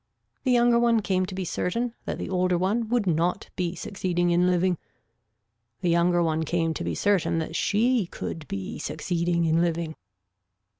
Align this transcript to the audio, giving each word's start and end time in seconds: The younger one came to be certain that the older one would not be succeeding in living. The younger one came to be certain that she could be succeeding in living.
The 0.45 0.51
younger 0.51 0.79
one 0.79 1.01
came 1.03 1.27
to 1.27 1.35
be 1.35 1.45
certain 1.45 1.93
that 2.05 2.17
the 2.17 2.27
older 2.27 2.57
one 2.57 2.89
would 2.89 3.05
not 3.05 3.51
be 3.55 3.75
succeeding 3.75 4.31
in 4.31 4.47
living. 4.47 4.79
The 5.81 5.91
younger 5.91 6.23
one 6.23 6.41
came 6.41 6.73
to 6.73 6.83
be 6.83 6.95
certain 6.95 7.37
that 7.37 7.55
she 7.55 8.07
could 8.07 8.47
be 8.47 8.79
succeeding 8.79 9.45
in 9.45 9.61
living. 9.61 9.95